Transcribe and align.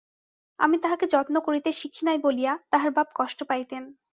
আমি 0.59 0.77
তাহাকে 0.83 1.05
যত্ন 1.07 1.35
করিতে 1.39 1.69
শিখি 1.71 2.01
নাই 2.05 2.17
বলিয়া 2.17 2.53
তাহার 2.71 2.89
বাপ 2.91 3.07
কষ্ট 3.15 3.39
পাইতেন। 3.43 3.83